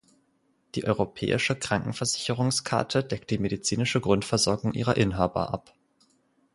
Die 0.73 0.85
Europäische 0.87 1.55
Krankenversicherungskarte 1.55 3.03
deckt 3.03 3.29
die 3.29 3.37
medizinische 3.37 4.01
Grundversorgung 4.01 4.73
ihrer 4.73 4.97
Inhaber 4.97 5.53
ab. 5.53 5.75